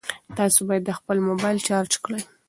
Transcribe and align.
تاسي 0.37 0.61
باید 0.69 0.95
خپل 0.99 1.17
موبایل 1.29 1.57
چارج 1.67 1.93
کړئ. 2.03 2.21